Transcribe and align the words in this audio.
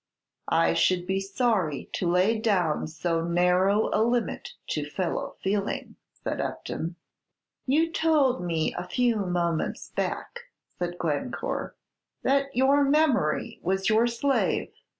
"I 0.47 0.73
should 0.73 1.05
be 1.05 1.19
sorry 1.19 1.87
to 1.93 2.09
lay 2.09 2.39
down 2.39 2.87
so 2.87 3.21
narrow 3.23 3.91
a 3.93 4.01
limit 4.01 4.53
to 4.69 4.89
fellow 4.89 5.35
feeling," 5.43 5.95
said 6.23 6.41
Upton. 6.41 6.95
"You 7.67 7.91
told 7.91 8.41
me 8.43 8.73
a 8.75 8.87
few 8.87 9.17
moments 9.17 9.89
back," 9.91 10.45
said 10.79 10.97
Glencore, 10.97 11.75
"that 12.23 12.47
your 12.55 12.83
memory 12.83 13.59
was 13.61 13.89
your 13.89 14.07
slave. 14.07 14.73